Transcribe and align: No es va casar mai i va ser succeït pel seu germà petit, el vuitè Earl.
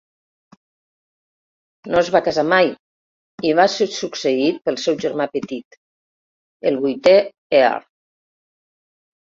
No 1.95 1.99
es 1.99 2.09
va 2.15 2.21
casar 2.29 2.45
mai 2.53 2.71
i 3.49 3.53
va 3.61 3.67
ser 3.73 3.89
succeït 3.97 4.59
pel 4.71 4.81
seu 4.87 4.99
germà 5.05 5.29
petit, 5.37 5.79
el 6.73 6.81
vuitè 6.87 7.17
Earl. 7.63 7.89